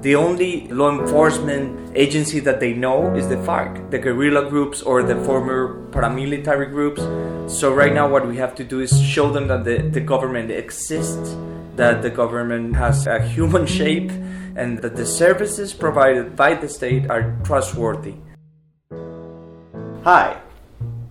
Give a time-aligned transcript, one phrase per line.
[0.00, 5.02] The only law enforcement agency that they know is the FARC, the guerrilla groups or
[5.02, 7.02] the former paramilitary groups.
[7.52, 10.52] So, right now, what we have to do is show them that the, the government
[10.52, 11.34] exists,
[11.74, 14.12] that the government has a human shape,
[14.54, 18.14] and that the services provided by the state are trustworthy.
[20.04, 20.40] Hi,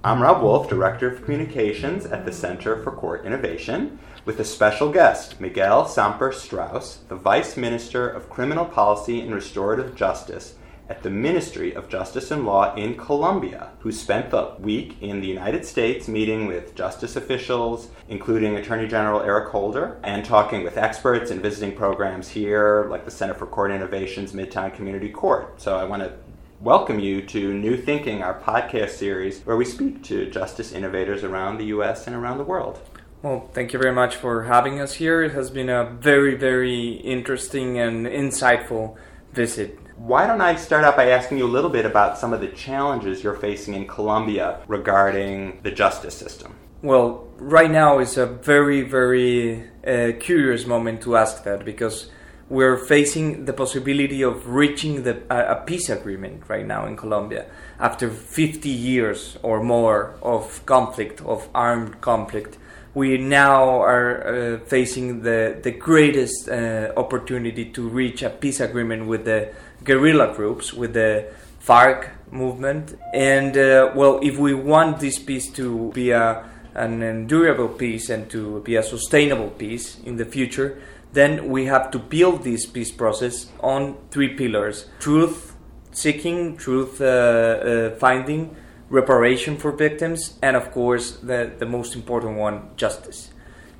[0.07, 4.89] I'm Rob Wolf, Director of Communications at the Center for Court Innovation with a special
[4.89, 10.55] guest, Miguel Samper Strouss, the Vice Minister of Criminal Policy and Restorative Justice
[10.87, 15.27] at the Ministry of Justice and Law in Colombia, who spent the week in the
[15.27, 21.31] United States meeting with justice officials, including Attorney General Eric Holder, and talking with experts
[21.31, 25.59] and visiting programs here, like the Center for Court Innovation's Midtown Community Court.
[25.59, 26.13] So I want to
[26.59, 31.57] welcome you to New Thinking, our podcast series, where we speak to justice innovators around
[31.57, 32.07] the U.S.
[32.07, 32.79] and around the world.
[33.21, 35.23] Well, thank you very much for having us here.
[35.23, 38.95] It has been a very, very interesting and insightful
[39.33, 39.77] visit.
[39.97, 42.49] Why don't I start out by asking you a little bit about some of the
[42.49, 46.55] challenges you're facing in Colombia regarding the justice system?
[46.81, 52.11] Well, right now is a very, very uh, curious moment to ask that because
[52.49, 57.45] we're facing the possibility of reaching the, a, a peace agreement right now in Colombia
[57.79, 62.57] after 50 years or more of conflict, of armed conflict
[62.97, 69.05] we now are uh, facing the, the greatest uh, opportunity to reach a peace agreement
[69.05, 71.31] with the guerrilla groups, with the
[71.63, 72.97] FARC movement.
[73.13, 78.27] And uh, well, if we want this peace to be a, an endurable peace and
[78.31, 80.81] to be a sustainable peace in the future,
[81.13, 85.55] then we have to build this peace process on three pillars truth
[85.97, 88.55] seeking, truth uh, uh, finding,
[88.89, 93.31] reparation for victims, and of course, the, the most important one, justice.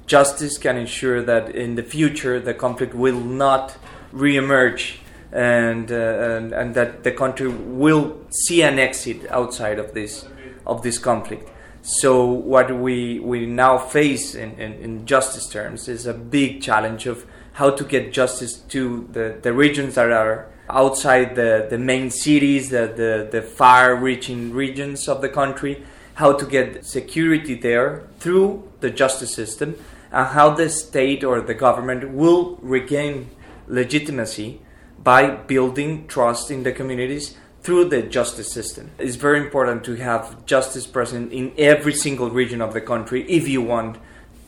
[0.08, 3.78] Justice can ensure that in the future the conflict will not
[4.12, 4.98] reemerge
[5.32, 10.26] and, uh, and, and that the country will see an exit outside of this,
[10.66, 11.48] of this conflict.
[11.90, 17.06] So, what we, we now face in, in, in justice terms is a big challenge
[17.06, 22.10] of how to get justice to the, the regions that are outside the, the main
[22.10, 25.82] cities, the, the, the far reaching regions of the country,
[26.16, 29.74] how to get security there through the justice system,
[30.12, 33.30] and how the state or the government will regain
[33.70, 34.60] legitimacy
[35.02, 38.92] by building trust in the communities through the justice system.
[38.98, 43.48] It's very important to have justice present in every single region of the country if
[43.48, 43.98] you want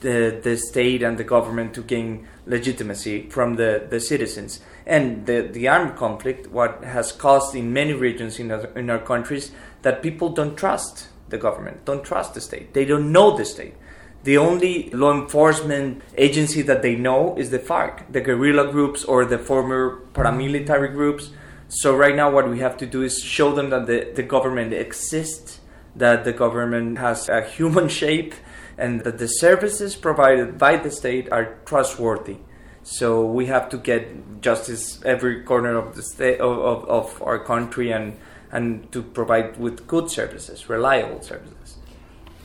[0.01, 4.61] the, the state and the government to gain legitimacy from the, the citizens.
[4.85, 8.99] And the, the armed conflict, what has caused in many regions in our, in our
[8.99, 13.45] countries, that people don't trust the government, don't trust the state, they don't know the
[13.45, 13.75] state.
[14.23, 19.23] The only law enforcement agency that they know is the FARC, the guerrilla groups or
[19.23, 21.29] the former paramilitary groups.
[21.69, 24.73] So, right now, what we have to do is show them that the, the government
[24.73, 25.59] exists,
[25.95, 28.33] that the government has a human shape,
[28.77, 32.37] and that the services provided by the state are trustworthy.
[32.81, 37.37] So we have to get justice every corner of the state of, of, of our
[37.37, 38.17] country and
[38.51, 41.77] and to provide with good services, reliable services.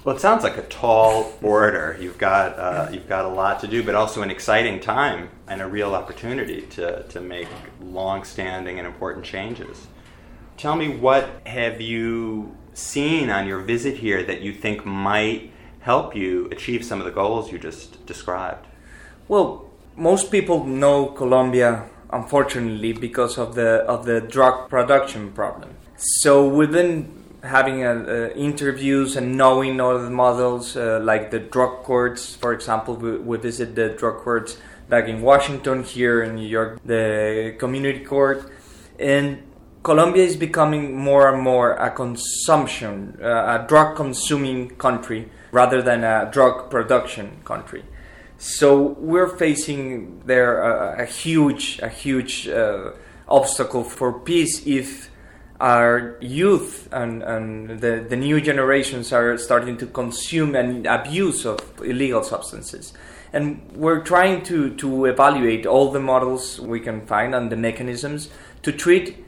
[0.04, 1.96] Well, it sounds like a tall order.
[1.98, 5.62] You've got uh, you've got a lot to do, but also an exciting time and
[5.62, 7.48] a real opportunity to to make
[7.80, 9.86] long-standing and important changes.
[10.58, 15.50] Tell me, what have you seen on your visit here that you think might
[15.80, 18.66] help you achieve some of the goals you just described?
[19.26, 25.70] Well, most people know Colombia, unfortunately, because of the of the drug production problem.
[25.96, 31.38] So we've been having uh, uh, interviews and knowing all the models, uh, like the
[31.38, 32.34] drug courts.
[32.34, 34.56] For example, we, we visit the drug courts
[34.88, 38.50] back in Washington, here in New York, the community court,
[38.98, 39.42] and
[39.82, 46.04] Colombia is becoming more and more a consumption, uh, a drug consuming country rather than
[46.04, 47.84] a drug production country.
[48.38, 52.92] So we're facing there a, a huge, a huge uh,
[53.28, 55.10] obstacle for peace if
[55.60, 61.60] our youth and, and the, the new generations are starting to consume and abuse of
[61.82, 62.92] illegal substances.
[63.32, 68.30] And we're trying to, to evaluate all the models we can find and the mechanisms
[68.62, 69.24] to treat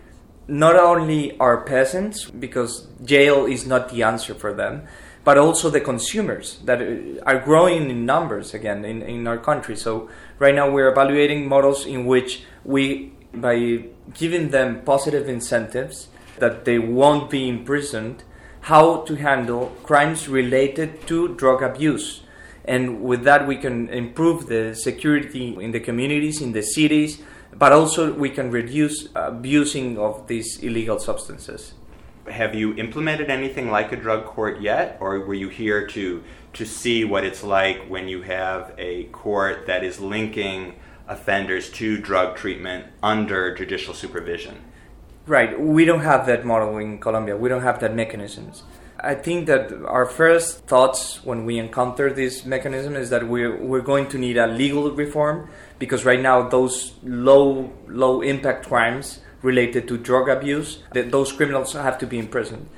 [0.48, 4.86] not only our peasants, because jail is not the answer for them,
[5.24, 6.80] but also the consumers that
[7.24, 9.76] are growing in numbers again in, in our country.
[9.76, 10.08] So
[10.38, 16.78] right now we're evaluating models in which we, by giving them positive incentives that they
[16.78, 18.24] won't be imprisoned,
[18.62, 22.22] how to handle crimes related to drug abuse.
[22.64, 27.22] And with that, we can improve the security in the communities, in the cities,
[27.52, 31.74] but also we can reduce abusing of these illegal substances.
[32.28, 36.24] Have you implemented anything like a drug court yet, or were you here to
[36.54, 40.74] to see what it's like when you have a court that is linking
[41.06, 44.56] offenders to drug treatment under judicial supervision?
[45.26, 45.60] Right.
[45.60, 47.36] We don't have that model in Colombia.
[47.36, 48.62] We don't have that mechanisms.
[49.00, 53.82] I think that our first thoughts when we encounter this mechanism is that we're, we're
[53.82, 55.50] going to need a legal reform
[55.80, 61.72] because right now those low low impact crimes related to drug abuse that those criminals
[61.72, 62.68] have to be imprisoned.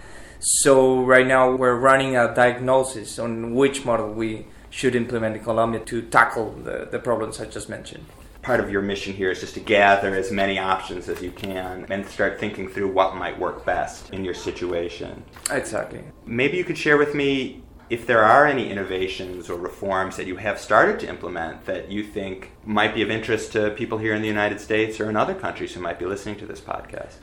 [0.41, 5.81] So right now we're running a diagnosis on which model we should implement in Colombia
[5.81, 8.07] to tackle the, the problems I just mentioned
[8.49, 11.85] part of your mission here is just to gather as many options as you can
[11.91, 15.23] and start thinking through what might work best in your situation.
[15.51, 16.03] Exactly.
[16.25, 20.37] Maybe you could share with me if there are any innovations or reforms that you
[20.37, 24.23] have started to implement that you think might be of interest to people here in
[24.23, 27.17] the United States or in other countries who might be listening to this podcast.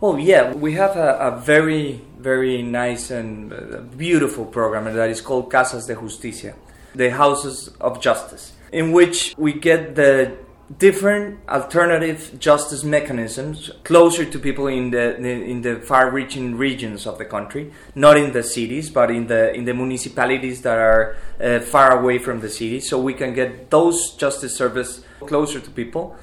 [0.00, 5.20] Well, yeah, we have a, a very, very nice and uh, beautiful program that is
[5.20, 6.54] called Casas de Justicia,
[6.96, 10.36] the Houses of Justice in which we get the
[10.78, 17.24] different alternative justice mechanisms closer to people in the in the far-reaching regions of the
[17.24, 21.98] country, not in the cities, but in the in the municipalities that are uh, far
[22.00, 26.16] away from the cities, so we can get those justice service closer to people,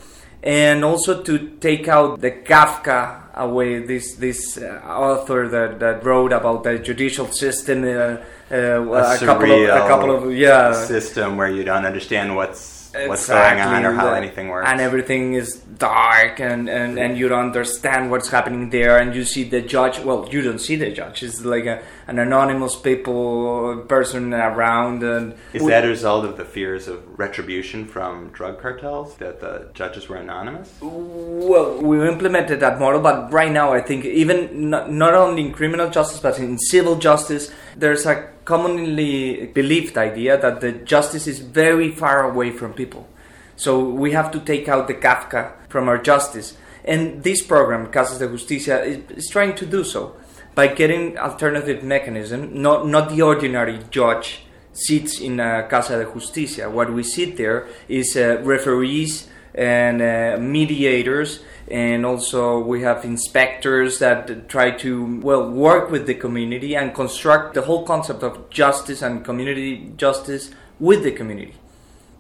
[0.44, 3.80] and also to take out the Kafka away.
[3.80, 7.84] This this uh, author that, that wrote about the judicial system.
[7.84, 8.18] Uh,
[8.52, 12.83] uh, a, a couple of a couple of yeah system where you don't understand what's
[12.94, 13.10] Exactly.
[13.10, 14.70] what's going on or how uh, anything works.
[14.70, 19.26] And everything is dark and, and, and you don't understand what's happening there and you
[19.26, 21.24] see the judge well you don't see the judge.
[21.24, 26.46] It's like a, an anonymous people person around and Is that a result of the
[26.46, 30.72] fears of retribution from drug cartels that the judges were anonymous?
[30.80, 35.52] Well, we implemented that model but right now I think even not, not only in
[35.52, 41.40] criminal justice but in civil justice there's a commonly believed idea that the justice is
[41.40, 43.08] very far away from people.
[43.56, 46.58] So we have to take out the Kafka from our justice.
[46.84, 50.16] And this program, Casas de Justicia, is, trying to do so
[50.54, 56.70] by getting alternative mechanism, not, not the ordinary judge sits in a Casa de Justicia.
[56.70, 61.44] What we see there is uh, referees and uh, mediators
[61.74, 67.56] and also we have inspectors that try to well work with the community and construct
[67.56, 71.56] the whole concept of justice and community justice with the community.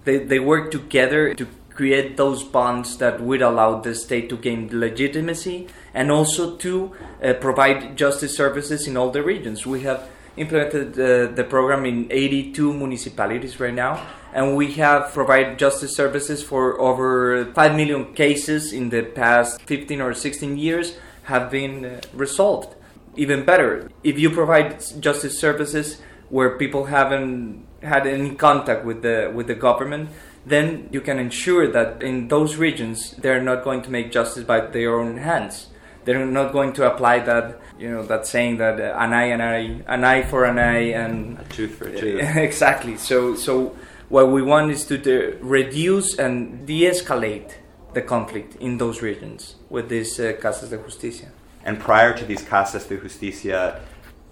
[0.05, 4.69] They, they work together to create those bonds that would allow the state to gain
[4.71, 9.67] legitimacy and also to uh, provide justice services in all the regions.
[9.67, 15.59] We have implemented uh, the program in 82 municipalities right now and we have provided
[15.59, 21.51] justice services for over 5 million cases in the past 15 or 16 years have
[21.51, 22.75] been uh, resolved.
[23.15, 29.31] Even better if you provide justice services where people haven't had any contact with the
[29.35, 30.09] with the government
[30.45, 34.59] then you can ensure that in those regions they're not going to make justice by
[34.59, 35.67] their own hands
[36.05, 39.41] they're not going to apply that you know that saying that uh, an eye an
[39.41, 42.21] eye an eye for an eye and a tooth for a tooth.
[42.35, 42.97] Exactly.
[42.97, 43.75] So so
[44.09, 47.53] what we want is to de- reduce and de-escalate
[47.93, 51.31] the conflict in those regions with these uh, casas de justicia.
[51.65, 53.81] And prior to these casas de justicia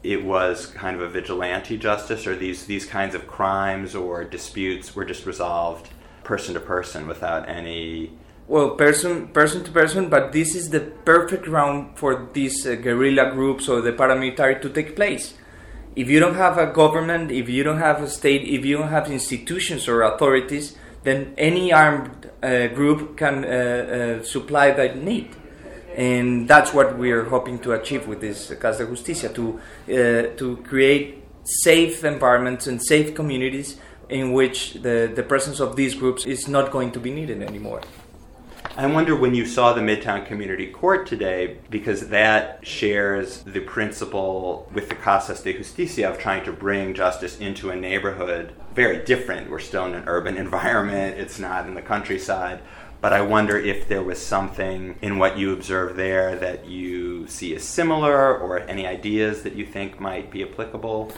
[0.04, 4.96] it was kind of a vigilante justice or these these kinds of crimes or disputes
[4.96, 5.90] were just resolved
[6.24, 8.12] person to person without any
[8.52, 13.32] well, person person to person, but this is the perfect ground for these uh, guerrilla
[13.32, 15.36] groups or the paramilitary to take place.
[15.96, 18.90] If you don't have a government, if you don't have a state, if you don't
[18.90, 25.30] have institutions or authorities, then any armed uh, group can uh, uh supply that need.
[25.96, 30.58] And that's what we are hoping to achieve with this Casa Justicia to, uh, to
[30.68, 33.78] create safe environments and safe communities
[34.10, 37.82] in which the, the presence of these groups is not going to be needed anymore.
[38.78, 44.70] I wonder when you saw the Midtown Community Court today, because that shares the principle
[44.74, 49.50] with the Casas de Justicia of trying to bring justice into a neighborhood very different.
[49.50, 52.62] We're still in an urban environment, it's not in the countryside.
[53.02, 57.54] But I wonder if there was something in what you observed there that you see
[57.56, 61.12] as similar or any ideas that you think might be applicable.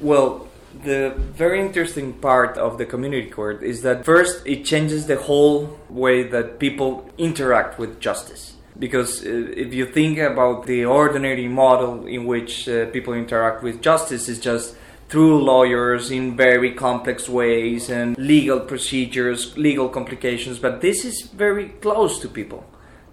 [0.00, 0.48] Well,
[0.84, 5.78] the very interesting part of the community court is that first it changes the whole
[5.88, 12.06] way that people interact with justice because uh, if you think about the ordinary model
[12.06, 14.76] in which uh, people interact with justice is just
[15.08, 21.68] through lawyers in very complex ways and legal procedures, legal complications, but this is very
[21.68, 22.64] close to people.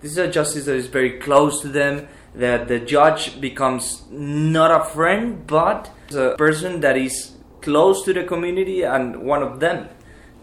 [0.02, 4.72] This is a justice that is very close to them, that the judge becomes not
[4.72, 7.33] a friend, but a person that is
[7.64, 9.88] close to the community and one of them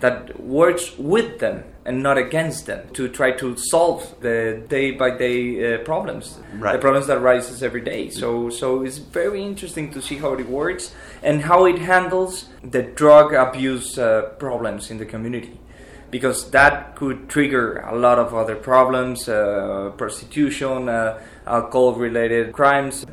[0.00, 5.10] that works with them and not against them to try to solve the day by
[5.16, 6.72] day problems Right.
[6.72, 8.28] the problems that rises every day so
[8.60, 12.32] so it's very interesting to see how it works and how it handles
[12.76, 14.06] the drug abuse uh,
[14.38, 15.54] problems in the community
[16.10, 23.06] because that could trigger a lot of other problems uh, prostitution uh, alcohol related crimes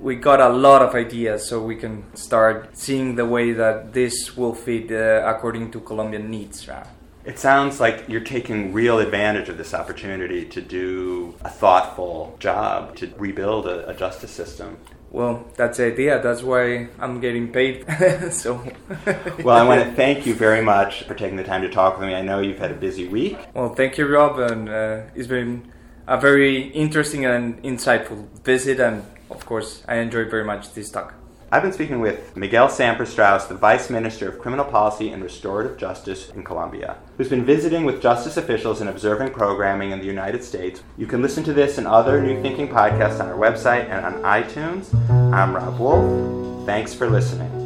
[0.00, 4.36] we got a lot of ideas so we can start seeing the way that this
[4.36, 6.68] will fit uh, according to Colombian needs.
[6.68, 6.86] Right?
[7.24, 12.96] It sounds like you're taking real advantage of this opportunity to do a thoughtful job
[12.96, 14.78] to rebuild a, a justice system.
[15.10, 16.22] Well, that's the idea.
[16.22, 17.84] That's why I'm getting paid.
[18.30, 18.62] so,
[19.42, 22.08] Well, I want to thank you very much for taking the time to talk with
[22.08, 22.14] me.
[22.14, 23.38] I know you've had a busy week.
[23.54, 25.72] well, thank you, Rob, and uh, it's been
[26.06, 31.14] a very interesting and insightful visit, and of course, I enjoyed very much this talk.
[31.50, 35.78] I've been speaking with Miguel Samper Strouss, the Vice Minister of Criminal Policy and Restorative
[35.78, 40.44] Justice in Colombia, who's been visiting with justice officials and observing programming in the United
[40.44, 40.82] States.
[40.98, 44.22] You can listen to this and other New Thinking podcasts on our website and on
[44.22, 44.92] iTunes.
[45.32, 46.66] I'm Rob Wolf.
[46.66, 47.57] Thanks for listening.